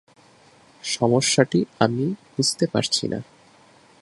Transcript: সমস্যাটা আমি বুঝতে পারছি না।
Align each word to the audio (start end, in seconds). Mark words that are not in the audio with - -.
সমস্যাটা 0.83 1.59
আমি 1.79 2.05
বুঝতে 2.35 2.65
পারছি 2.67 3.07
না। 3.07 3.19